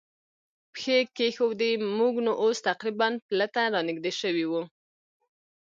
[0.73, 4.53] پښې کېښوودې، موږ نو اوس تقریباً پله ته را نږدې شوي و.